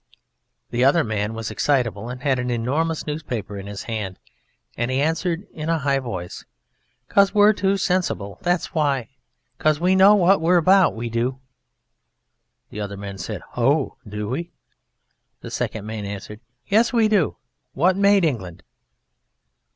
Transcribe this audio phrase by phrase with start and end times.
[0.71, 4.17] The other man was excitable and had an enormous newspaper in his hand,
[4.75, 6.43] and he answered in a high voice,
[7.07, 9.09] "'Cause we're too sensible, that's why!
[9.59, 11.39] 'Cause we know what we're about, we do."
[12.71, 13.97] The other man said, "Ho!
[14.07, 14.49] Do we?"
[15.41, 17.37] The second man answered, "Yes: we do.
[17.73, 18.63] What made England?"